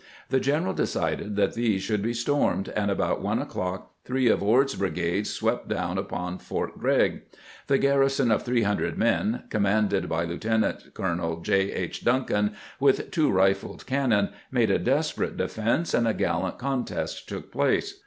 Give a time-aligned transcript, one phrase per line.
[0.29, 4.73] The general decided 'that these should be stormed, and about one o'clock three of Ord's
[4.73, 7.21] brigades swept down upon Fort Grregg.
[7.67, 11.71] The garrison of 300 men, commanded by Lieutenant colonel J.
[11.71, 12.03] H.
[12.03, 17.51] Duncan, with two rifled cannon, made a desperate de fense, and a gallant contest took
[17.51, 17.99] place.